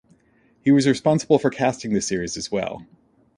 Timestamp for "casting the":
1.51-2.01